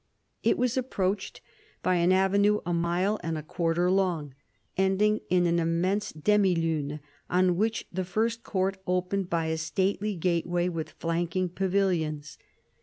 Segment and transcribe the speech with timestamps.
[0.41, 1.41] It was approached
[1.83, 4.33] by an avenue a mile and a quarter long,
[4.75, 10.15] ending in an immense demi lune on which the first court opened by a stately
[10.15, 12.39] gateway with flanking pavilions.